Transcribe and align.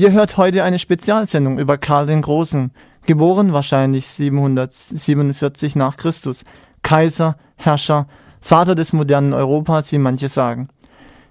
Ihr 0.00 0.12
hört 0.12 0.38
heute 0.38 0.64
eine 0.64 0.78
Spezialsendung 0.78 1.58
über 1.58 1.76
Karl 1.76 2.06
den 2.06 2.22
Großen, 2.22 2.70
geboren 3.04 3.52
wahrscheinlich 3.52 4.06
747 4.06 5.76
nach 5.76 5.98
Christus, 5.98 6.44
Kaiser, 6.80 7.36
Herrscher, 7.56 8.06
Vater 8.40 8.74
des 8.74 8.94
modernen 8.94 9.34
Europas, 9.34 9.92
wie 9.92 9.98
manche 9.98 10.30
sagen. 10.30 10.70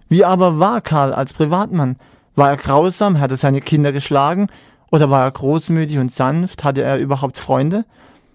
Wie 0.07 0.23
aber 0.23 0.59
war 0.59 0.81
Karl 0.81 1.13
als 1.13 1.33
Privatmann? 1.33 1.95
War 2.35 2.51
er 2.51 2.57
grausam, 2.57 3.19
hatte 3.19 3.37
seine 3.37 3.61
Kinder 3.61 3.91
geschlagen, 3.91 4.49
oder 4.91 5.09
war 5.09 5.23
er 5.23 5.31
großmütig 5.31 5.97
und 5.97 6.11
sanft, 6.11 6.63
hatte 6.63 6.83
er 6.83 6.99
überhaupt 6.99 7.37
Freunde? 7.37 7.85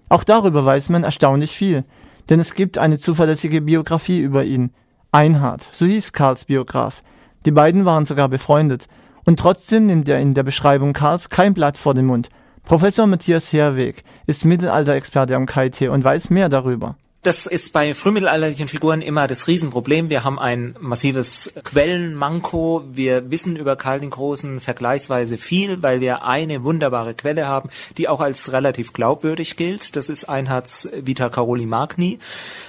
Auch 0.09 0.25
darüber 0.25 0.65
weiß 0.65 0.89
man 0.89 1.05
erstaunlich 1.05 1.53
viel, 1.53 1.85
denn 2.29 2.41
es 2.41 2.57
gibt 2.57 2.77
eine 2.77 2.99
zuverlässige 2.99 3.61
Biografie 3.61 4.19
über 4.19 4.43
ihn. 4.43 4.73
Einhard, 5.13 5.63
so 5.71 5.87
hieß 5.87 6.13
Karls 6.13 6.47
Biograf. 6.47 7.05
Die 7.47 7.53
beiden 7.53 7.85
waren 7.85 8.05
sogar 8.05 8.29
befreundet. 8.29 8.89
Und 9.25 9.39
trotzdem 9.39 9.87
nimmt 9.87 10.09
er 10.09 10.21
in 10.21 10.35
der 10.35 10.43
Beschreibung 10.43 10.93
Karls 10.93 11.31
kein 11.31 11.55
Blatt 11.55 11.77
vor 11.77 11.95
den 11.95 12.07
Mund. 12.07 12.29
Professor 12.65 13.07
Matthias 13.07 13.53
Herweg 13.53 14.05
ist 14.27 14.45
Mittelalterexperte 14.45 15.37
am 15.37 15.47
KIT 15.47 15.83
und 15.89 16.03
weiß 16.05 16.31
mehr 16.31 16.49
darüber. 16.49 16.97
Das 17.25 17.47
ist 17.47 17.73
bei 17.73 17.95
frühmittelalterlichen 17.95 18.69
Figuren 18.69 19.01
immer 19.01 19.27
das 19.27 19.49
Riesenproblem. 19.49 20.11
Wir 20.11 20.25
haben 20.25 20.39
ein 20.39 20.77
massives 20.79 21.55
Quellenmanko. 21.65 22.85
Wir 22.93 23.31
wissen 23.31 23.57
über 23.57 23.77
Karl 23.77 24.01
den 24.01 24.11
Großen 24.11 24.61
vergleichsweise 24.61 25.39
viel, 25.39 25.83
weil 25.83 26.03
wir 26.03 26.25
eine 26.25 26.65
wunderbare 26.65 27.15
Quelle 27.15 27.47
haben, 27.47 27.71
die 27.97 28.11
auch 28.11 28.21
als 28.21 28.53
relativ 28.53 28.93
glaubwürdig 28.93 29.57
gilt. 29.57 29.97
Das 29.97 30.11
ist 30.11 30.27
Einhards 30.27 30.87
Vita 30.93 31.31
Caroli 31.31 31.65
Magni. 31.65 32.19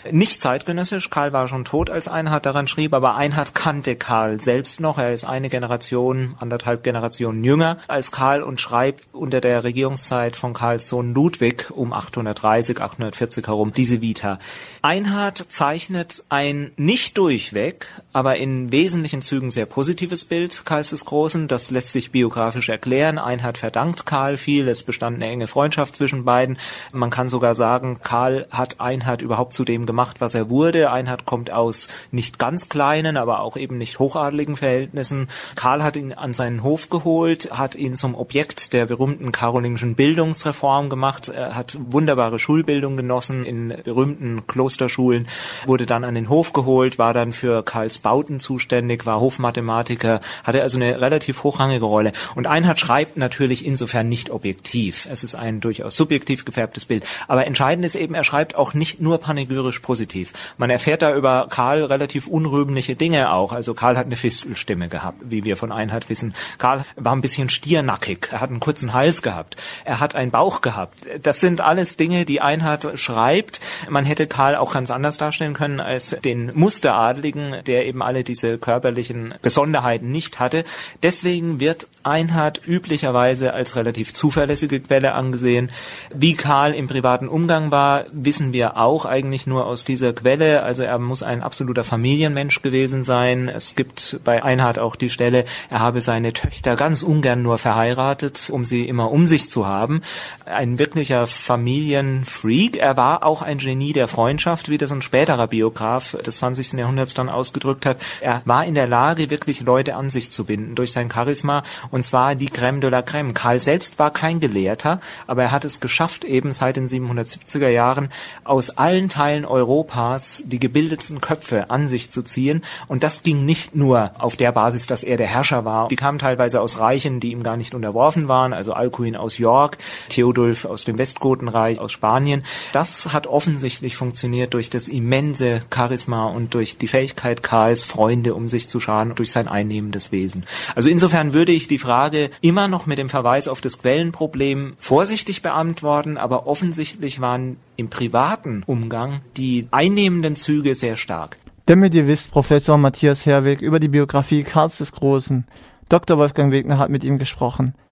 Nicht 0.10 0.40
zeitgenössisch. 0.40 1.10
Karl 1.10 1.34
war 1.34 1.50
schon 1.50 1.66
tot, 1.66 1.90
als 1.90 2.08
Einhard 2.08 2.46
daran 2.46 2.70
schrieb, 2.70 2.94
aber 2.94 3.16
Einhard 3.16 3.56
kannte 3.56 3.98
Karl 3.98 4.40
selbst 4.40 4.80
noch. 4.80 4.98
Er 4.98 5.14
ist 5.14 5.26
eine 5.26 5.50
Generation, 5.50 6.36
anderthalb 6.40 6.82
Generationen 6.82 7.44
jünger 7.44 7.78
als 7.90 8.14
Karl 8.14 8.42
und 8.42 8.62
schreibt 8.62 9.10
unter 9.12 9.42
der 9.42 9.66
Regierungszeit 9.66 10.38
von 10.38 10.54
Karls 10.54 10.88
Sohn 10.88 11.14
Ludwig 11.14 11.72
um 11.72 11.92
830, 11.92 12.80
840 12.80 13.48
herum 13.48 13.74
diese 13.74 14.02
Vita. 14.02 14.40
Einhard 14.86 15.38
zeichnet 15.52 16.24
ein 16.30 16.72
nicht 16.78 17.18
durchweg, 17.18 17.88
aber 18.14 18.36
in 18.36 18.72
wesentlichen 18.72 19.24
Zügen 19.24 19.50
sehr 19.50 19.66
positives 19.66 20.26
Bild 20.26 20.64
Karls 20.64 20.92
des 20.92 21.06
Großen. 21.06 21.48
Das 21.48 21.72
lässt 21.72 21.92
sich 21.92 22.12
biografisch 22.12 22.70
erklären. 22.70 23.18
Einhard 23.18 23.58
verdankt 23.58 24.06
Karl 24.06 24.38
viel. 24.38 24.68
Es 24.68 24.84
bestand 24.84 25.16
eine 25.16 25.28
enge 25.32 25.48
Freundschaft 25.48 25.96
zwischen 25.96 26.24
beiden. 26.24 26.60
Man 26.92 27.10
kann 27.10 27.30
sogar 27.30 27.56
sagen, 27.56 28.00
Karl 28.04 28.46
hat 28.52 28.80
Einhard 28.80 29.24
überhaupt 29.24 29.56
zu 29.56 29.66
dem 29.66 29.88
gemacht, 29.88 30.18
was 30.22 30.36
er 30.36 30.52
wurde. 30.52 30.92
Einhard 30.92 31.26
kommt 31.26 31.50
aus 31.50 31.88
nicht 32.12 32.38
ganz 32.38 32.70
kleinen, 32.70 33.18
aber 33.18 33.40
auch 33.40 33.58
eben 33.58 33.80
nicht 33.80 33.98
hochadligen 33.98 34.56
Verhältnissen. 34.56 35.30
Karl 35.56 35.82
hat 35.82 35.96
ihn 35.96 36.14
an 36.14 36.36
seinen 36.36 36.62
Hof 36.62 36.92
geholt, 36.92 37.50
hat 37.52 37.74
ihn 37.74 37.96
zum 37.96 38.14
Objekt 38.14 38.72
der 38.72 38.86
berühmten 38.86 39.32
karolingischen 39.32 39.96
Bildungsreform 39.96 40.92
gemacht. 40.92 41.30
Er 41.30 41.56
hat 41.56 41.76
wunderbare 41.90 42.38
Schulbildung 42.38 42.98
genossen 42.98 43.46
in 43.46 43.74
berühmten 43.84 44.35
Klosterschulen, 44.48 45.28
wurde 45.66 45.86
dann 45.86 46.04
an 46.04 46.16
den 46.16 46.30
Hof 46.30 46.54
geholt, 46.54 46.98
war 47.00 47.14
dann 47.14 47.32
für 47.32 47.64
Karls 47.64 47.98
Bauten 48.00 48.40
zuständig, 48.40 49.06
war 49.06 49.20
Hofmathematiker, 49.20 50.22
hatte 50.44 50.62
also 50.62 50.78
eine 50.78 51.02
relativ 51.02 51.44
hochrangige 51.44 51.86
Rolle. 51.86 52.12
Und 52.36 52.48
Einhard 52.48 52.80
schreibt 52.80 53.18
natürlich 53.18 53.66
insofern 53.66 54.10
nicht 54.10 54.30
objektiv. 54.30 55.08
Es 55.12 55.24
ist 55.24 55.36
ein 55.36 55.62
durchaus 55.62 55.96
subjektiv 55.96 56.46
gefärbtes 56.46 56.86
Bild. 56.86 57.06
Aber 57.28 57.46
entscheidend 57.48 57.86
ist 57.86 57.96
eben, 57.96 58.14
er 58.14 58.24
schreibt 58.24 58.56
auch 58.56 58.74
nicht 58.74 59.02
nur 59.02 59.20
panegyrisch 59.20 59.80
positiv. 59.80 60.34
Man 60.58 60.70
erfährt 60.70 61.02
da 61.02 61.16
über 61.16 61.48
Karl 61.50 61.84
relativ 61.84 62.28
unrühmliche 62.28 62.96
Dinge 62.96 63.32
auch. 63.32 63.52
Also 63.52 63.74
Karl 63.74 63.98
hat 63.98 64.06
eine 64.06 64.16
Fistelstimme 64.16 64.88
gehabt, 64.88 65.20
wie 65.24 65.44
wir 65.44 65.58
von 65.58 65.72
Einhard 65.72 66.10
wissen. 66.10 66.34
Karl 66.58 66.86
war 66.96 67.16
ein 67.16 67.22
bisschen 67.22 67.50
stiernackig. 67.50 68.30
Er 68.32 68.42
hat 68.42 68.50
einen 68.50 68.60
kurzen 68.60 68.94
Hals 68.94 69.22
gehabt. 69.22 69.56
Er 69.84 70.00
hat 70.00 70.16
einen 70.16 70.32
Bauch 70.32 70.62
gehabt. 70.62 71.00
Das 71.22 71.40
sind 71.40 71.62
alles 71.62 71.98
Dinge, 71.98 72.26
die 72.26 72.42
Einhard 72.42 73.00
schreibt. 73.00 73.60
Man 73.90 74.06
hätte 74.06 74.25
Karl 74.28 74.56
auch 74.56 74.74
ganz 74.74 74.92
anders 74.92 75.18
darstellen 75.18 75.54
können 75.54 75.80
als 75.80 76.16
den 76.24 76.52
Musteradligen, 76.54 77.56
der 77.66 77.86
eben 77.86 78.02
alle 78.02 78.24
diese 78.24 78.58
körperlichen 78.58 79.34
Besonderheiten 79.42 80.10
nicht 80.12 80.40
hatte. 80.40 80.64
Deswegen 81.04 81.60
wird 81.60 81.88
Einhard 82.04 82.62
üblicherweise 82.68 83.54
als 83.54 83.76
relativ 83.76 84.14
zuverlässige 84.14 84.80
Quelle 84.80 85.14
angesehen. 85.14 85.72
Wie 86.14 86.34
Karl 86.34 86.74
im 86.74 86.88
privaten 86.88 87.28
Umgang 87.28 87.72
war, 87.72 88.06
wissen 88.12 88.54
wir 88.54 88.78
auch 88.78 89.06
eigentlich 89.06 89.48
nur 89.48 89.66
aus 89.66 89.86
dieser 89.86 90.14
Quelle. 90.14 90.64
Also 90.64 90.84
er 90.84 91.00
muss 91.00 91.24
ein 91.24 91.42
absoluter 91.42 91.84
Familienmensch 91.84 92.62
gewesen 92.62 93.04
sein. 93.04 93.50
Es 93.50 93.76
gibt 93.76 94.20
bei 94.24 94.44
Einhard 94.44 94.80
auch 94.80 94.96
die 94.96 95.10
Stelle, 95.10 95.46
er 95.70 95.80
habe 95.80 96.02
seine 96.02 96.34
Töchter 96.34 96.76
ganz 96.76 97.02
ungern 97.02 97.42
nur 97.42 97.58
verheiratet, 97.58 98.50
um 98.52 98.66
sie 98.66 98.88
immer 98.88 99.12
um 99.12 99.26
sich 99.26 99.50
zu 99.50 99.66
haben. 99.66 100.02
Ein 100.46 100.80
wirklicher 100.80 101.28
Familienfreak. 101.28 102.78
Er 102.78 102.98
war 102.98 103.24
auch 103.24 103.42
ein 103.42 103.58
Genie 103.58 103.94
der 103.94 104.08
Freundschaft, 104.16 104.70
wie 104.70 104.78
das 104.78 104.94
ein 104.94 105.02
späterer 105.02 105.48
Biograf 105.48 106.16
des 106.26 106.38
20. 106.38 106.80
Jahrhunderts 106.80 107.14
dann 107.16 107.28
ausgedrückt 107.28 107.86
hat. 107.86 107.98
Er 108.22 108.42
war 108.46 108.64
in 108.64 108.74
der 108.74 108.88
Lage, 108.88 109.30
wirklich 109.30 109.60
Leute 109.60 109.96
an 109.96 110.10
sich 110.10 110.32
zu 110.32 110.46
binden 110.46 110.74
durch 110.74 110.94
sein 110.94 111.12
Charisma 111.12 111.64
und 111.92 112.06
zwar 112.06 112.36
die 112.36 112.48
Crème 112.48 112.80
de 112.80 112.90
la 112.90 113.00
Crème. 113.00 113.34
Karl 113.34 113.60
selbst 113.60 114.00
war 114.00 114.12
kein 114.12 114.40
Gelehrter, 114.40 115.02
aber 115.28 115.44
er 115.44 115.52
hat 115.52 115.66
es 115.66 115.82
geschafft, 115.82 116.24
eben 116.24 116.54
seit 116.54 116.78
den 116.78 116.88
770er 116.88 117.68
Jahren 117.68 118.08
aus 118.46 118.70
allen 118.78 119.10
Teilen 119.10 119.44
Europas 119.44 120.44
die 120.46 120.60
gebildetsten 120.60 121.20
Köpfe 121.20 121.70
an 121.70 121.90
sich 121.90 122.10
zu 122.10 122.22
ziehen 122.22 122.64
und 122.88 123.04
das 123.04 123.22
ging 123.22 123.44
nicht 123.44 123.76
nur 123.76 124.12
auf 124.18 124.38
der 124.38 124.54
Basis, 124.54 124.88
dass 124.88 125.04
er 125.04 125.18
der 125.18 125.28
Herrscher 125.28 125.66
war. 125.66 125.90
Die 125.90 125.98
kamen 125.98 126.20
teilweise 126.20 126.62
aus 126.62 126.80
Reichen, 126.80 127.20
die 127.20 127.32
ihm 127.32 127.44
gar 127.44 127.58
nicht 127.58 127.76
unterworfen 127.76 128.30
waren, 128.30 128.54
also 128.54 128.72
Alcuin 128.72 129.18
aus 129.18 129.38
York, 129.40 129.78
Theodulf 130.08 130.64
aus 130.64 130.86
dem 130.86 130.98
Westgotenreich, 130.98 131.80
aus 131.80 131.92
Spanien. 131.92 132.46
Das 132.72 133.12
hat 133.12 133.28
offensichtlich 133.28 133.98
funktioniert 134.06 134.54
durch 134.54 134.70
das 134.70 134.88
immense 134.88 135.62
Charisma 135.74 136.28
und 136.28 136.54
durch 136.54 136.78
die 136.78 136.88
Fähigkeit 136.88 137.42
Karls, 137.42 137.82
Freunde 137.82 138.36
um 138.36 138.48
sich 138.48 138.68
zu 138.68 138.80
scharen, 138.80 139.14
durch 139.16 139.32
sein 139.32 139.48
einnehmendes 139.48 140.12
Wesen. 140.12 140.46
Also 140.76 140.90
insofern 140.90 141.34
würde 141.34 141.52
ich 141.52 141.68
die 141.68 141.80
Frage 141.80 142.30
immer 142.40 142.68
noch 142.68 142.86
mit 142.86 143.00
dem 143.00 143.10
Verweis 143.10 143.48
auf 143.48 143.62
das 143.62 143.80
Quellenproblem 143.80 144.76
vorsichtig 144.78 145.42
beantworten, 145.42 146.18
aber 146.18 146.46
offensichtlich 146.46 147.20
waren 147.20 147.58
im 147.78 147.90
privaten 147.90 148.62
Umgang 148.68 149.22
die 149.38 149.68
einnehmenden 149.72 150.36
Züge 150.36 150.76
sehr 150.76 150.98
stark. 150.98 151.38
Der 151.68 151.76
Medievist 151.76 152.30
Professor 152.30 152.78
Matthias 152.78 153.26
Herweg 153.26 153.64
über 153.64 153.80
die 153.80 153.88
Biografie 153.88 154.44
Karls 154.44 154.78
des 154.78 154.92
Großen. 154.92 155.48
Dr. 155.90 156.20
Wolfgang 156.20 156.52
Wegner 156.52 156.78
hat 156.78 156.92
mit 156.92 157.04
ihm 157.04 157.18
gesprochen. 157.18 157.74